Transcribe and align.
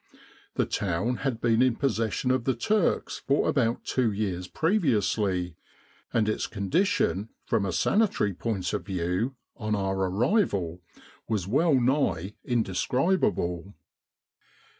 The 0.55 0.65
town 0.65 1.17
had 1.17 1.39
been 1.39 1.61
in 1.61 1.75
possession 1.75 2.31
of 2.31 2.45
the 2.45 2.55
Turks 2.55 3.19
for 3.27 3.47
about 3.47 3.83
two 3.83 4.11
years 4.11 4.47
previously, 4.47 5.55
and 6.11 6.27
its 6.27 6.47
condition 6.47 7.29
from 7.45 7.67
a 7.67 7.71
sani 7.71 8.07
tary 8.07 8.33
point 8.33 8.73
of 8.73 8.83
view, 8.83 9.35
on 9.57 9.75
our 9.75 9.95
arrival, 9.97 10.81
was 11.27 11.47
well 11.47 11.75
nigh 11.75 12.33
indescribable. 12.43 13.75